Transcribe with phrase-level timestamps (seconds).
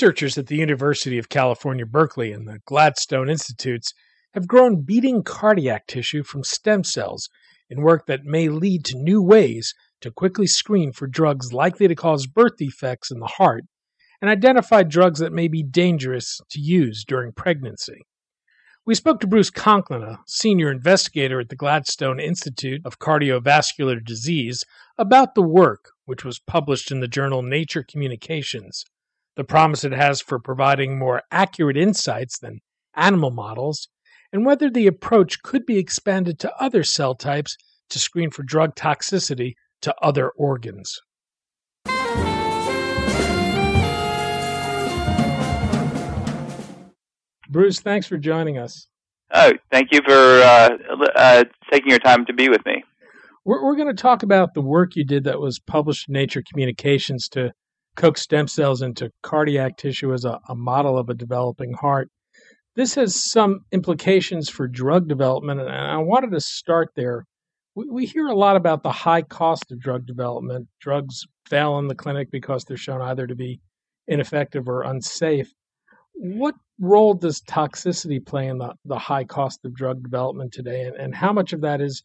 [0.00, 3.92] Researchers at the University of California, Berkeley and the Gladstone Institutes
[4.32, 7.28] have grown beating cardiac tissue from stem cells
[7.68, 11.94] in work that may lead to new ways to quickly screen for drugs likely to
[11.94, 13.64] cause birth defects in the heart
[14.22, 18.00] and identify drugs that may be dangerous to use during pregnancy.
[18.86, 24.64] We spoke to Bruce Conklin, a senior investigator at the Gladstone Institute of Cardiovascular Disease,
[24.96, 28.86] about the work, which was published in the journal Nature Communications
[29.40, 32.60] the promise it has for providing more accurate insights than
[32.94, 33.88] animal models,
[34.34, 37.56] and whether the approach could be expanded to other cell types
[37.88, 41.00] to screen for drug toxicity to other organs.
[47.48, 48.88] Bruce, thanks for joining us.
[49.32, 50.68] Oh, thank you for uh,
[51.16, 52.84] uh, taking your time to be with me.
[53.46, 56.42] We're, we're going to talk about the work you did that was published in Nature
[56.46, 57.52] Communications to
[57.96, 62.08] coax stem cells into cardiac tissue as a, a model of a developing heart.
[62.76, 67.24] This has some implications for drug development, and I wanted to start there.
[67.74, 70.68] We, we hear a lot about the high cost of drug development.
[70.80, 73.60] Drugs fail in the clinic because they're shown either to be
[74.06, 75.52] ineffective or unsafe.
[76.14, 80.96] What role does toxicity play in the, the high cost of drug development today, and,
[80.96, 82.02] and how much of that is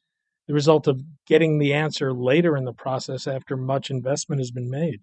[0.47, 4.69] the result of getting the answer later in the process after much investment has been
[4.69, 4.99] made?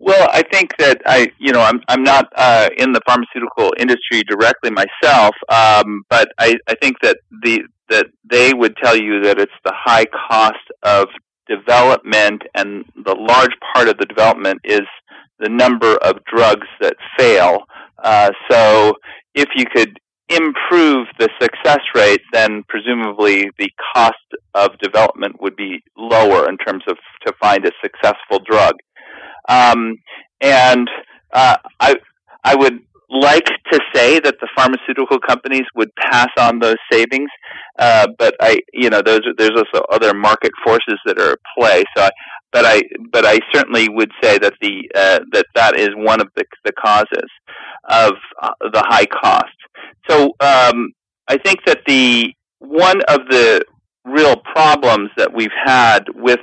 [0.00, 4.22] Well, I think that I, you know, I'm I'm not uh, in the pharmaceutical industry
[4.22, 9.40] directly myself, um, but I, I think that the that they would tell you that
[9.40, 11.08] it's the high cost of
[11.48, 14.82] development, and the large part of the development is
[15.40, 17.64] the number of drugs that fail.
[18.02, 18.94] Uh, so,
[19.34, 24.14] if you could improve the success rate, then presumably the cost
[24.54, 26.96] of development would be lower in terms of
[27.26, 28.74] to find a successful drug.
[29.48, 29.96] Um,
[30.40, 30.88] and
[31.32, 31.96] uh, I
[32.44, 37.30] I would like to say that the pharmaceutical companies would pass on those savings,
[37.78, 41.84] uh, but I you know those there's also other market forces that are at play.
[41.96, 42.10] So, I,
[42.52, 42.82] but I
[43.12, 46.72] but I certainly would say that the uh, that that is one of the the
[46.72, 47.30] causes
[47.88, 49.46] of uh, the high cost.
[50.08, 50.92] So um,
[51.28, 53.62] I think that the one of the
[54.04, 56.40] real problems that we've had with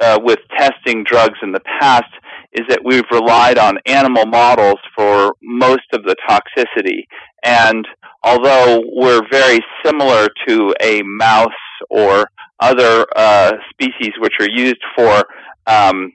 [0.00, 2.12] uh, with testing drugs in the past
[2.58, 7.06] is that we've relied on animal models for most of the toxicity.
[7.44, 7.86] And
[8.24, 11.48] although we're very similar to a mouse
[11.88, 12.28] or
[12.60, 15.24] other uh, species which are used for
[15.66, 16.12] um,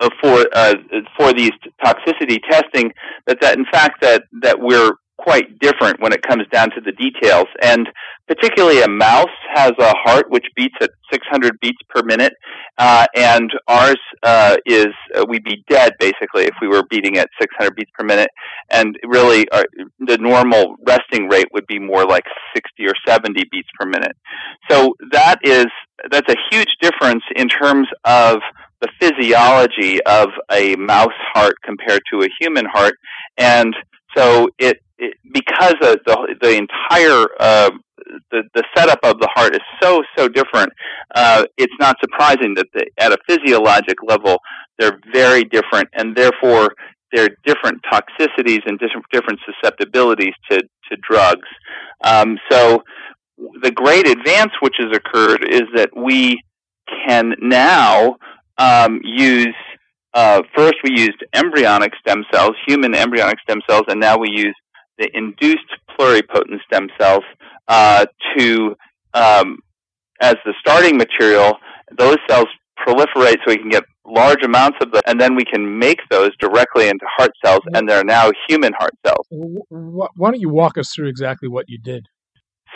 [0.00, 0.74] uh, for uh,
[1.16, 1.52] for these
[1.84, 2.92] toxicity testing,
[3.26, 6.92] that that in fact that that we're quite different when it comes down to the
[6.92, 7.46] details.
[7.62, 7.88] And
[8.28, 12.34] particularly a mouse has a heart which beats at 600 beats per minute,
[12.78, 17.28] uh, and ours uh, is uh, we'd be dead basically if we were beating at
[17.40, 18.30] 600 beats per minute.
[18.70, 22.24] And really, our, uh, the normal resting rate would be more like
[22.54, 24.16] 60 or 70 beats per minute.
[24.70, 25.66] So that is
[26.10, 28.38] that's a huge difference in terms of
[28.82, 32.94] the physiology of a mouse heart compared to a human heart,
[33.38, 33.74] and
[34.14, 34.80] so it
[35.32, 35.98] because the
[36.40, 37.70] the entire uh,
[38.30, 40.72] the the setup of the heart is so so different,
[41.14, 44.38] uh, it's not surprising that the, at a physiologic level
[44.78, 46.74] they're very different, and therefore
[47.12, 51.48] there are different toxicities and different different susceptibilities to to drugs.
[52.04, 52.82] Um, so
[53.62, 56.40] the great advance which has occurred is that we
[57.06, 58.16] can now
[58.58, 59.54] um, use
[60.14, 64.54] uh, first we used embryonic stem cells, human embryonic stem cells, and now we use
[64.98, 67.24] the induced pluripotent stem cells
[67.68, 68.06] uh,
[68.36, 68.76] to
[69.14, 69.58] um,
[70.20, 71.54] as the starting material.
[71.96, 72.46] Those cells
[72.86, 76.30] proliferate so we can get large amounts of them, and then we can make those
[76.38, 79.26] directly into heart cells, and they're now human heart cells.
[79.30, 82.06] Why don't you walk us through exactly what you did?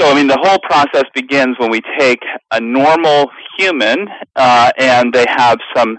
[0.01, 2.21] So, I mean, the whole process begins when we take
[2.51, 5.99] a normal human, uh, and they have some.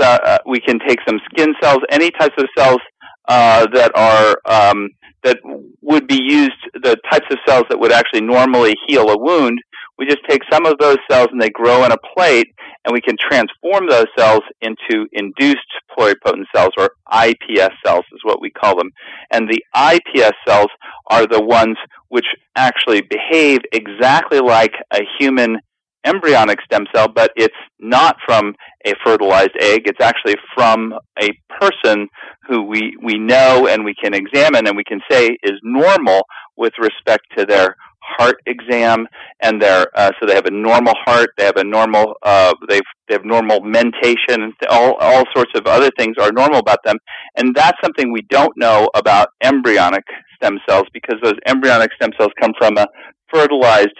[0.00, 2.80] Uh, we can take some skin cells, any types of cells
[3.28, 4.88] uh, that are um,
[5.24, 5.38] that
[5.80, 9.58] would be used, the types of cells that would actually normally heal a wound,
[9.98, 12.48] We just take some of those cells and they grow in a plate,
[12.84, 15.60] and we can transform those cells into induced
[15.96, 18.90] pluripotent cells, or iPS cells is what we call them.
[19.30, 20.70] And the iPS cells
[21.08, 21.76] are the ones
[22.08, 22.26] which
[22.56, 25.58] actually behave exactly like a human
[26.04, 28.54] embryonic stem cell, but it's not from
[28.86, 29.82] a fertilized egg.
[29.86, 32.08] It's actually from a person
[32.48, 36.22] who we, we know and we can examine and we can say is normal
[36.56, 39.06] with respect to their heart exam
[39.42, 42.82] and their uh, so they have a normal heart they have a normal uh, they've
[43.08, 46.96] they have normal mentation all all sorts of other things are normal about them
[47.36, 50.04] and that's something we don't know about embryonic
[50.36, 52.86] stem cells because those embryonic stem cells come from a
[53.32, 53.96] fertilized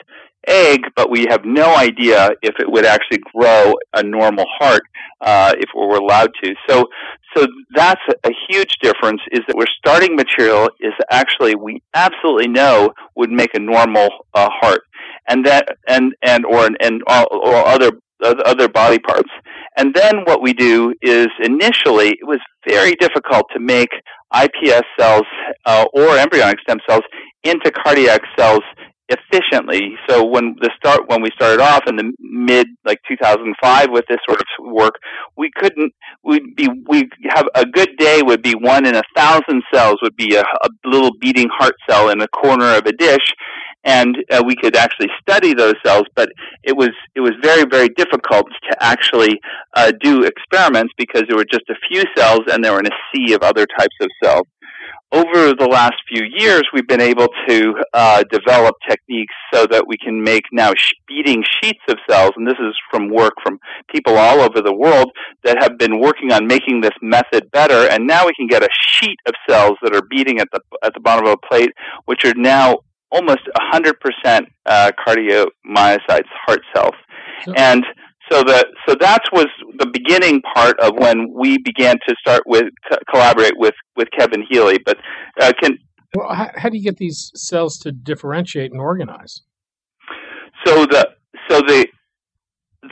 [0.46, 4.82] egg, but we have no idea if it would actually grow a normal heart
[5.20, 6.54] uh, if we were allowed to.
[6.68, 6.86] So,
[7.36, 9.20] so that's a huge difference.
[9.30, 14.48] Is that we're starting material is actually we absolutely know would make a normal uh,
[14.60, 14.82] heart,
[15.28, 17.92] and that and and or and or other
[18.22, 19.30] other body parts.
[19.76, 23.88] And then what we do is initially it was very difficult to make
[24.34, 25.26] iPS cells
[25.66, 27.02] uh, or embryonic stem cells
[27.44, 28.62] into cardiac cells
[29.12, 29.94] efficiently.
[30.08, 34.18] So when the start when we started off in the mid like 2005 with this
[34.28, 34.94] sort of work,
[35.36, 35.92] we couldn't.
[36.24, 40.16] We'd be we have a good day would be one in a thousand cells would
[40.16, 43.32] be a, a little beating heart cell in a corner of a dish.
[43.84, 46.28] And uh, we could actually study those cells, but
[46.62, 49.40] it was it was very very difficult to actually
[49.74, 52.96] uh, do experiments because there were just a few cells and there were in a
[53.12, 54.46] sea of other types of cells
[55.12, 59.96] over the last few years, we've been able to uh, develop techniques so that we
[59.98, 60.72] can make now
[61.06, 63.58] beating sheets of cells, and this is from work from
[63.90, 65.10] people all over the world
[65.44, 67.88] that have been working on making this method better.
[67.90, 70.94] And now we can get a sheet of cells that are beating at the at
[70.94, 71.70] the bottom of a plate,
[72.06, 72.78] which are now
[73.10, 73.42] almost
[73.74, 76.94] 100% uh, cardiomyocytes, heart cells,
[77.56, 77.84] and
[78.30, 79.46] so that so that was
[79.78, 84.44] the beginning part of when we began to start with co- collaborate with with Kevin
[84.48, 84.78] Healy.
[84.84, 84.98] But
[85.40, 85.78] uh, can
[86.14, 89.42] well, how, how, do you get these cells to differentiate and organize?
[90.64, 91.08] So the
[91.48, 91.86] so the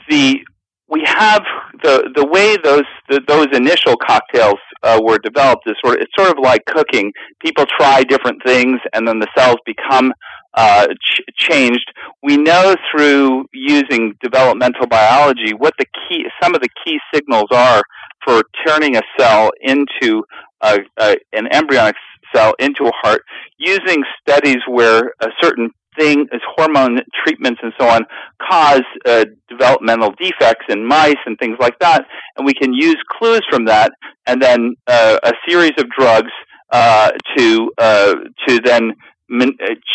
[0.09, 0.39] the
[0.87, 1.43] we have
[1.83, 6.11] the the way those the, those initial cocktails uh, were developed is sort of it's
[6.17, 7.11] sort of like cooking.
[7.43, 10.11] People try different things, and then the cells become
[10.53, 11.91] uh, ch- changed.
[12.23, 17.81] We know through using developmental biology what the key, some of the key signals are
[18.25, 20.23] for turning a cell into
[20.61, 21.95] a, a, an embryonic
[22.35, 23.23] cell into a heart
[23.57, 26.27] using studies where a certain thing,
[26.57, 28.05] hormone treatments and so on,
[28.49, 32.05] cause uh, developmental defects in mice and things like that,
[32.37, 33.91] and we can use clues from that,
[34.25, 36.31] and then uh, a series of drugs
[36.71, 38.15] uh, to uh,
[38.47, 38.93] to then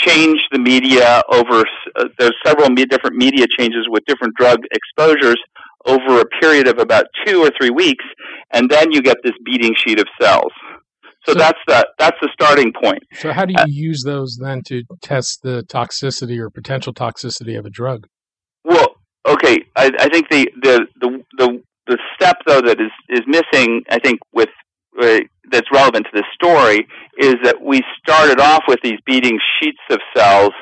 [0.04, 1.64] change the media over.
[1.94, 5.40] Uh, there's several me- different media changes with different drug exposures
[5.86, 8.04] over a period of about two or three weeks,
[8.52, 10.52] and then you get this beating sheet of cells.
[11.24, 13.02] So, so that's the that's the starting point.
[13.14, 17.58] So how do you uh, use those then to test the toxicity or potential toxicity
[17.58, 18.06] of a drug?
[18.64, 18.94] Well,
[19.26, 23.82] okay, I, I think the, the the the the step though that is is missing,
[23.90, 24.50] I think, with
[25.00, 25.20] uh,
[25.50, 26.87] that's relevant to this story
[27.19, 30.52] is that we started off with these beating sheets of cells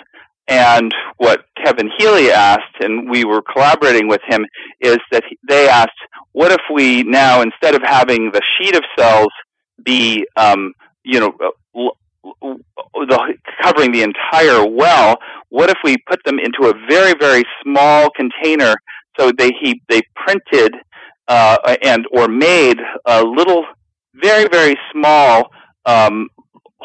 [0.47, 4.45] and what Kevin Healy asked, and we were collaborating with him,
[4.81, 5.93] is that they asked,
[6.33, 9.29] what if we now, instead of having the sheet of cells
[9.83, 11.33] be, um, you know,
[11.75, 15.17] the, covering the entire well,
[15.49, 18.75] what if we put them into a very, very small container?
[19.19, 20.75] So they he they printed
[21.29, 23.65] uh, and or made a little
[24.23, 25.51] very very small
[25.87, 26.29] um,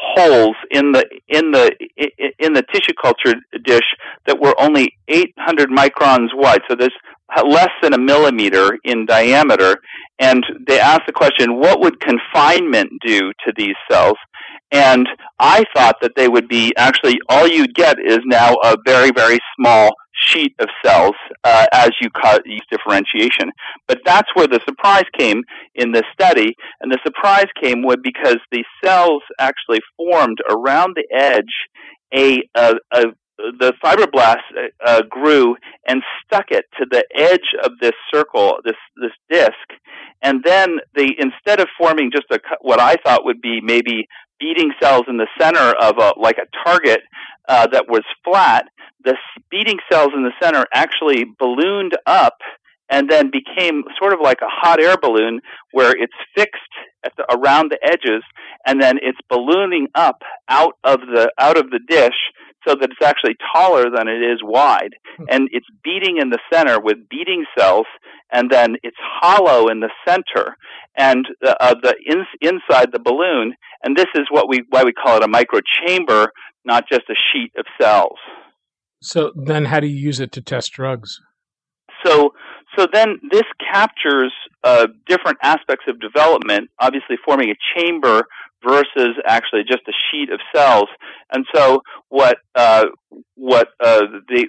[0.00, 1.70] holes in the in the
[2.38, 3.34] in the tissue culture
[3.64, 3.84] dish
[4.26, 6.60] that were only 800 microns wide.
[6.68, 6.94] So there's
[7.44, 9.76] less than a millimeter in diameter.
[10.18, 14.16] And they asked the question, what would confinement do to these cells?
[14.72, 15.08] And
[15.38, 19.38] I thought that they would be actually all you'd get is now a very very
[19.56, 19.90] small
[20.32, 23.50] sheet of cells uh, as you cut use differentiation.
[23.88, 25.42] But that's where the surprise came
[25.74, 31.06] in this study, and the surprise came with because the cells actually formed around the
[31.14, 31.44] edge
[32.14, 33.04] a, a, a
[33.58, 35.56] the fibroblast uh, grew
[35.86, 39.54] and stuck it to the edge of this circle, this this disc,
[40.22, 44.06] and then they instead of forming just a what I thought would be maybe
[44.40, 47.02] beating cells in the center of a like a target
[47.48, 48.66] uh, that was flat,
[49.04, 49.16] the
[49.50, 52.38] beating cells in the center actually ballooned up
[52.90, 55.40] and then became sort of like a hot air balloon
[55.72, 56.56] where it's fixed
[57.16, 58.22] the, around the edges
[58.66, 62.16] and then it's ballooning up out of the out of the dish
[62.66, 64.94] so that it's actually taller than it is wide.
[65.16, 65.24] Hmm.
[65.30, 67.86] And it's beating in the center with beating cells,
[68.32, 70.56] and then it's hollow in the center
[70.96, 73.54] and uh, uh, the in, inside the balloon.
[73.82, 76.28] And this is what we why we call it a microchamber,
[76.64, 78.18] not just a sheet of cells.
[79.02, 81.20] So then, how do you use it to test drugs?
[82.04, 82.34] So,
[82.76, 84.32] so then this captures
[84.64, 88.24] uh, different aspects of development, obviously forming a chamber
[88.66, 90.88] versus actually just a sheet of cells.
[91.32, 92.86] And so what uh,
[93.34, 94.46] what uh, they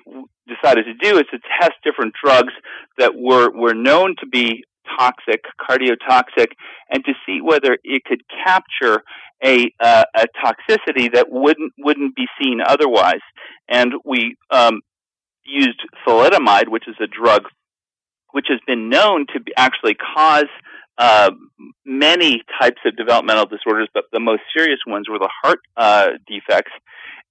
[0.47, 2.53] decided to do is to test different drugs
[2.97, 4.63] that were were known to be
[4.97, 6.47] toxic, cardiotoxic,
[6.89, 9.03] and to see whether it could capture
[9.43, 13.21] a uh, a toxicity that wouldn't wouldn't be seen otherwise.
[13.69, 14.81] And we um,
[15.45, 17.43] used thalidomide, which is a drug
[18.31, 20.45] which has been known to actually cause
[20.97, 21.31] uh,
[21.85, 26.71] many types of developmental disorders, but the most serious ones were the heart uh, defects.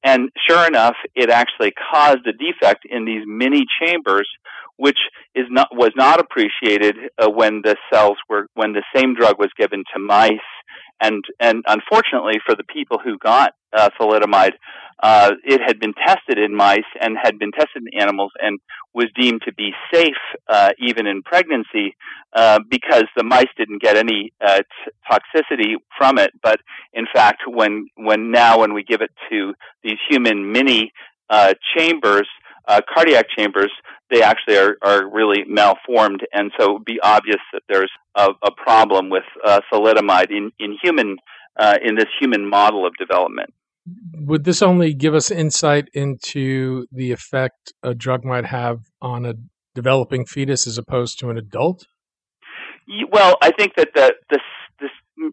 [0.02, 4.28] And sure enough, it actually caused a defect in these mini chambers,
[4.76, 4.98] which
[5.34, 9.50] is not was not appreciated uh, when the cells were when the same drug was
[9.58, 10.30] given to mice
[11.00, 14.52] and and unfortunately for the people who got uh, thalidomide,
[15.02, 18.58] uh, it had been tested in mice and had been tested in animals and
[18.94, 20.14] was deemed to be safe
[20.48, 21.96] uh, even in pregnancy
[22.34, 26.30] uh, because the mice didn't get any uh, t- toxicity from it.
[26.42, 26.60] But
[26.92, 30.92] in fact, when when now when we give it to these human mini
[31.30, 32.28] uh, chambers,
[32.68, 33.70] uh, cardiac chambers,
[34.10, 38.28] they actually are, are really malformed, and so it would be obvious that there's a,
[38.44, 41.16] a problem with uh, thalidomide in, in human
[41.58, 43.52] uh, in this human model of development.
[44.14, 49.34] Would this only give us insight into the effect a drug might have on a
[49.74, 51.86] developing fetus as opposed to an adult?
[53.12, 54.40] Well, I think that the, this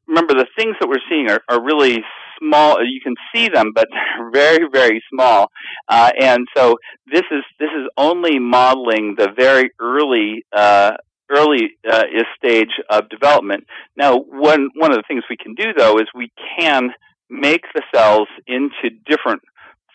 [0.07, 2.03] remember the things that we're seeing are, are really
[2.39, 2.83] small.
[2.83, 3.87] You can see them, but
[4.31, 5.51] very, very small.
[5.87, 6.77] Uh, and so
[7.11, 10.93] this is this is only modeling the very early uh,
[11.29, 12.03] early uh,
[12.37, 13.65] stage of development.
[13.95, 16.91] Now, one one of the things we can do though is we can
[17.29, 19.41] make the cells into different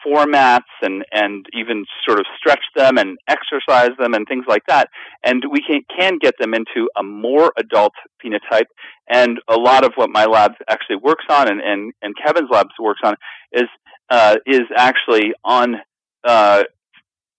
[0.06, 4.88] formats and, and even sort of stretch them and exercise them and things like that.
[5.25, 7.92] And we can, can get them into a more adult
[8.25, 8.66] phenotype.
[9.09, 12.68] And a lot of what my lab actually works on and, and, and Kevin's lab
[12.80, 13.14] works on
[13.52, 13.68] is,
[14.11, 15.76] uh, is actually on
[16.25, 16.62] uh,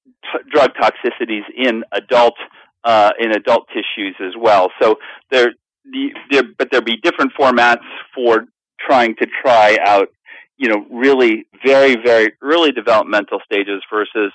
[0.06, 2.36] t- drug toxicities in adult
[2.84, 4.70] uh, in adult tissues as well.
[4.82, 4.98] So
[5.32, 5.54] there,
[5.86, 8.46] the, there, but there be different formats for
[8.80, 10.10] trying to try out
[10.58, 14.32] you know, really very, very early developmental stages versus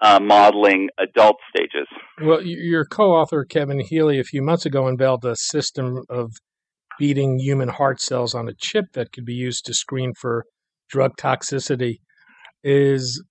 [0.00, 1.86] uh, modeling adult stages.
[2.22, 6.32] Well, your co-author Kevin Healy a few months ago unveiled a system of
[6.98, 10.44] beating human heart cells on a chip that could be used to screen for
[10.90, 12.00] drug toxicity.
[12.64, 13.22] Is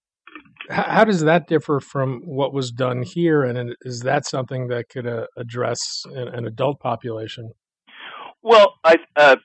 [0.70, 5.08] how does that differ from what was done here, and is that something that could
[5.08, 7.52] uh, address an, an, adult population?
[8.42, 9.38] Well, I uh,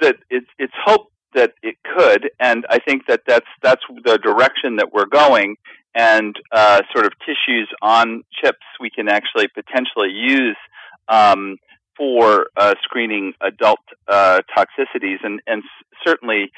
[0.00, 4.76] that it's it's hope that it could, and I think that that's that's the direction
[4.76, 5.56] that we're going.
[5.96, 10.56] And uh, sort of tissues on chips we can actually potentially use
[11.08, 11.56] um,
[11.96, 15.62] for uh, screening adult uh, toxicities, and and
[16.04, 16.50] certainly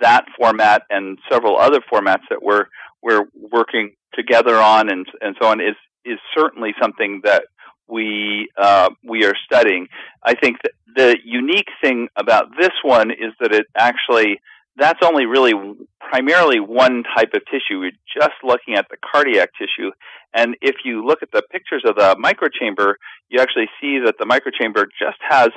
[0.00, 2.66] that format and several other formats that we're
[3.02, 7.44] we're working together on and and so on is is certainly something that
[7.88, 9.88] we uh, we are studying.
[10.22, 10.58] I think
[10.94, 14.40] the unique thing about this one is that it actually
[14.76, 15.52] that's only really
[16.00, 17.80] primarily one type of tissue.
[17.80, 19.90] We're just looking at the cardiac tissue,
[20.34, 22.94] and if you look at the pictures of the microchamber,
[23.28, 25.50] you actually see that the microchamber just has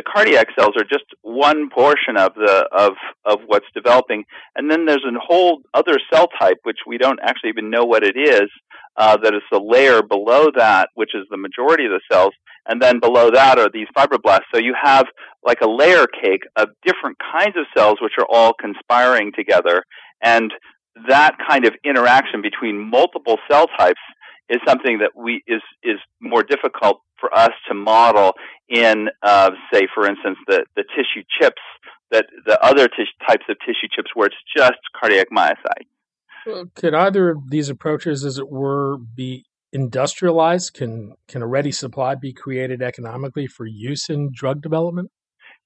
[0.00, 2.92] the cardiac cells are just one portion of the of
[3.26, 4.24] of what's developing,
[4.56, 8.02] and then there's a whole other cell type which we don't actually even know what
[8.02, 8.48] it is.
[8.96, 12.32] Uh, that is the layer below that, which is the majority of the cells,
[12.66, 14.48] and then below that are these fibroblasts.
[14.52, 15.06] So you have
[15.44, 19.84] like a layer cake of different kinds of cells which are all conspiring together,
[20.22, 20.50] and
[21.08, 24.00] that kind of interaction between multiple cell types
[24.50, 28.32] is something that we is is more difficult for us to model
[28.68, 31.62] in, uh, say, for instance, the the tissue chips
[32.10, 36.68] that the other tis- types of tissue chips where it's just cardiac myocytes.
[36.74, 40.74] Could either of these approaches, as it were, be industrialized?
[40.74, 45.10] Can can a ready supply be created economically for use in drug development?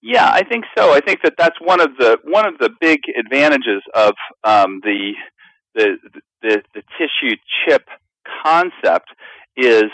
[0.03, 0.93] Yeah, I think so.
[0.93, 4.13] I think that that's one of the one of the big advantages of
[4.43, 5.13] um, the,
[5.75, 5.97] the
[6.43, 7.89] the the tissue chip
[8.45, 9.09] concept
[9.57, 9.85] is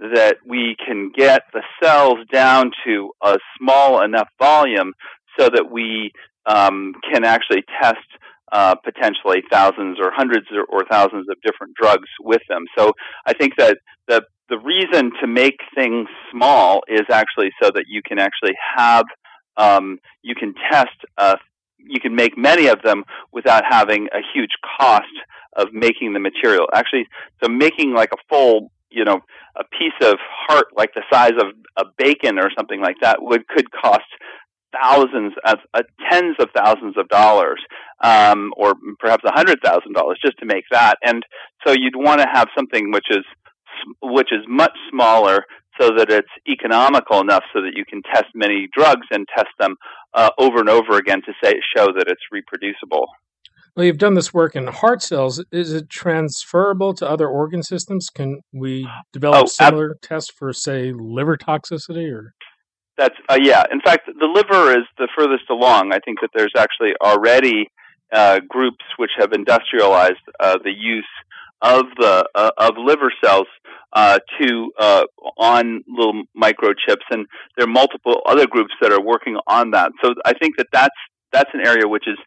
[0.00, 4.92] that we can get the cells down to a small enough volume
[5.38, 6.12] so that we
[6.46, 7.98] um, can actually test
[8.52, 12.64] uh, potentially thousands or hundreds or, or, thousands of different drugs with them.
[12.78, 12.92] So
[13.26, 13.76] I think that
[14.06, 19.04] the the reason to make things small is actually so that you can actually have
[19.58, 21.36] um, you can test uh,
[21.78, 25.04] you can make many of them without having a huge cost
[25.56, 26.66] of making the material.
[26.74, 27.06] Actually,
[27.42, 29.20] so making like a full you know
[29.56, 30.16] a piece of
[30.48, 34.06] heart like the size of a bacon or something like that would could cost
[34.72, 37.60] thousands, of uh, tens of thousands of dollars,
[38.02, 40.96] um, or perhaps a hundred thousand dollars just to make that.
[41.02, 41.22] And
[41.66, 43.24] so you'd want to have something which is
[44.02, 45.44] which is much smaller
[45.80, 49.76] so that it's economical enough so that you can test many drugs and test them
[50.14, 53.06] uh, over and over again to say show that it's reproducible.
[53.76, 55.44] Well, you've done this work in heart cells.
[55.52, 58.08] Is it transferable to other organ systems?
[58.10, 62.34] Can we develop oh, similar ab- tests for, say, liver toxicity or?
[62.96, 63.62] That's uh, yeah.
[63.70, 65.92] In fact, the liver is the furthest along.
[65.92, 67.68] I think that there's actually already
[68.12, 71.06] uh, groups which have industrialized uh, the use
[71.62, 73.46] of the uh, of liver cells
[73.92, 75.02] uh, to uh,
[75.38, 77.26] on little microchips, and
[77.56, 79.92] there are multiple other groups that are working on that.
[80.02, 80.94] So I think that that's
[81.32, 82.18] that's an area which is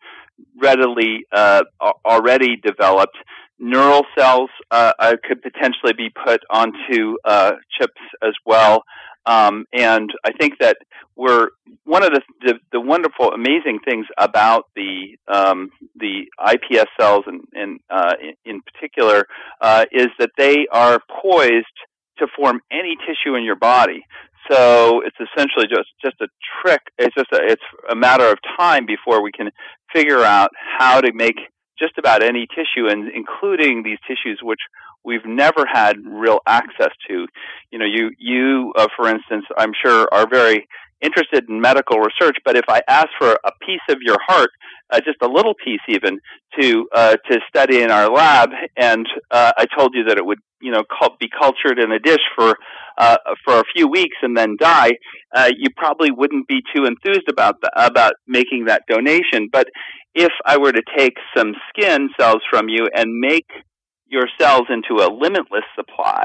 [0.61, 1.63] readily uh,
[2.05, 3.17] already developed.
[3.59, 4.93] Neural cells uh,
[5.27, 8.83] could potentially be put onto uh chips as well.
[9.25, 10.77] Um, and I think that
[11.15, 11.49] we're
[11.83, 17.79] one of the, the, the wonderful, amazing things about the um, the iPS cells, and,
[17.89, 19.25] uh, in, in, particular,
[19.61, 21.65] uh, is that they are poised
[22.17, 24.03] to form any tissue in your body.
[24.49, 26.27] So it's essentially just just a
[26.61, 26.81] trick.
[26.97, 29.51] It's just a, it's a matter of time before we can
[29.93, 30.49] figure out
[30.79, 31.37] how to make
[31.77, 34.59] just about any tissue, and including these tissues which
[35.03, 37.27] we've never had real access to.
[37.72, 40.67] You know, you you uh, for instance, I'm sure are very
[41.01, 44.51] interested in medical research, but if I ask for a piece of your heart,
[44.91, 46.20] uh, just a little piece even,
[46.60, 50.39] to uh, to study in our lab, and uh, I told you that it would
[50.60, 50.84] you know
[51.20, 52.55] be cultured in a dish for
[52.98, 54.91] uh, for a few weeks and then die,
[55.36, 59.50] uh, you probably wouldn't be too enthused about the, about making that donation.
[59.51, 59.68] But
[60.14, 63.48] if I were to take some skin cells from you and make
[64.11, 66.24] your cells into a limitless supply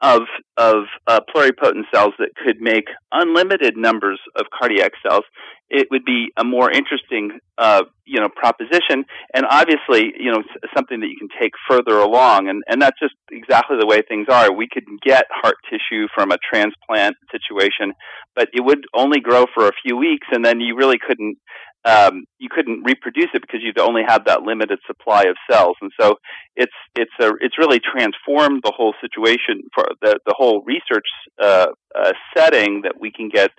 [0.00, 0.22] of
[0.56, 5.24] of uh, pluripotent cells that could make unlimited numbers of cardiac cells,
[5.68, 10.42] it would be a more interesting, uh, you know, proposition, and obviously, you know,
[10.74, 14.28] something that you can take further along, and and that's just exactly the way things
[14.30, 14.52] are.
[14.52, 17.94] We could get heart tissue from a transplant situation,
[18.36, 21.38] but it would only grow for a few weeks, and then you really couldn't
[21.84, 25.76] um, you couldn't reproduce it because you'd only have that limited supply of cells.
[25.80, 26.16] And so
[26.56, 31.06] it's it's a it's really transformed the whole situation for the the whole research
[31.42, 33.50] uh, uh, setting that we can get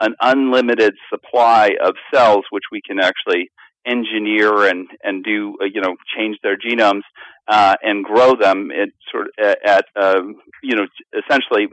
[0.00, 3.50] an unlimited supply of cells, which we can actually
[3.84, 7.02] engineer and and do uh, you know change their genomes
[7.48, 10.20] uh, and grow them at sort of at, uh,
[10.62, 10.86] you know
[11.18, 11.66] essentially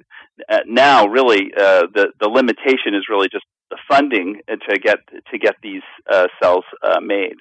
[0.49, 3.45] uh, now really uh, the the limitation is really just
[3.87, 4.99] funding to get
[5.31, 7.35] to get these uh, cells uh, made.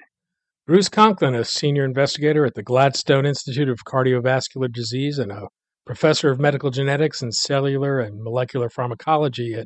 [0.67, 5.47] Bruce Conklin, a senior investigator at the Gladstone Institute of Cardiovascular Disease and a
[5.85, 9.65] professor of medical genetics and cellular and molecular pharmacology at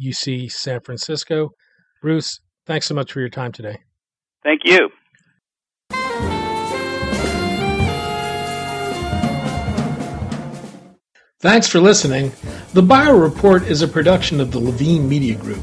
[0.00, 1.50] UC San Francisco.
[2.00, 3.78] Bruce, thanks so much for your time today.
[4.44, 4.90] Thank you.
[11.40, 12.32] Thanks for listening.
[12.72, 15.62] The Bio Report is a production of the Levine Media Group.